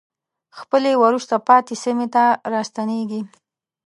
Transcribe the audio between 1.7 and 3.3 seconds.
سیمې ته راستنېږي.